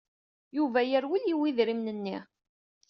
Yuba 0.57 0.79
yerwel, 0.89 1.23
yewwi 1.27 1.47
idrimen-nni. 1.49 2.17